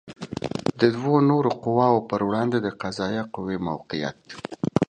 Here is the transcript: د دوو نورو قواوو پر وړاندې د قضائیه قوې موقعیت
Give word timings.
د 0.79 0.81
دوو 0.95 1.15
نورو 1.29 1.49
قواوو 1.63 2.05
پر 2.09 2.19
وړاندې 2.27 2.57
د 2.61 2.67
قضائیه 2.81 3.23
قوې 3.33 3.57
موقعیت 3.67 4.17